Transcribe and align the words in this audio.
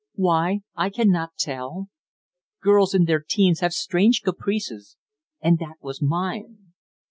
Why, 0.15 0.61
I 0.75 0.89
cannot 0.89 1.35
tell. 1.37 1.89
Girls 2.59 2.95
in 2.95 3.05
their 3.05 3.19
teens 3.21 3.59
have 3.59 3.71
strange 3.71 4.23
caprices, 4.23 4.97
and 5.41 5.59
that 5.59 5.75
was 5.79 6.01
mine. 6.01 6.73